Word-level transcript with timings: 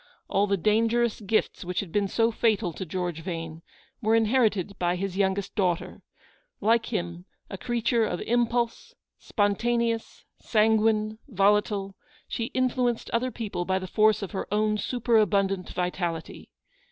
All 0.27 0.47
the 0.47 0.57
dangerous 0.57 1.19
gifts 1.21 1.63
which 1.63 1.79
had 1.79 1.91
been 1.91 2.07
so 2.07 2.31
fatal 2.31 2.73
to 2.73 2.87
George 2.87 3.21
Vane, 3.21 3.61
were 4.01 4.15
inherited 4.15 4.79
by 4.79 4.95
his 4.95 5.15
youngest 5.15 5.53
daughter. 5.53 6.01
Like 6.59 6.87
him, 6.87 7.25
a 7.51 7.57
creature 7.59 8.03
of 8.03 8.19
impulse, 8.21 8.95
spontaneous, 9.19 10.25
san 10.39 10.77
guine, 10.79 11.19
volatile, 11.27 11.95
she 12.27 12.45
influenced 12.45 13.11
other 13.11 13.29
people 13.29 13.63
by 13.63 13.77
the 13.77 13.85
force 13.85 14.23
of 14.23 14.31
her 14.31 14.51
own 14.51 14.79
superabundant 14.79 15.69
vitality. 15.69 16.49